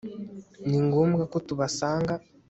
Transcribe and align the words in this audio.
Ni 0.69 0.79
ngombwa 0.85 1.23
ko 1.31 1.37
tubasanga 1.47 2.13